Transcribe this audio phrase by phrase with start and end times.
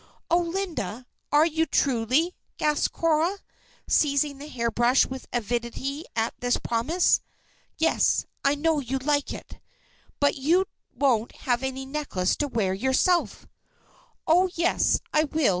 [0.31, 1.05] "Oh, Linda!
[1.31, 3.37] are you truly?" gasped Cora,
[3.87, 7.21] seizing the hairbrush with avidity at this promise.
[7.77, 8.25] "Yes.
[8.43, 9.59] I know you like it."
[10.19, 13.45] "But you won't have any necklace to wear yourself!"
[14.25, 15.49] "Oh, yes, I will.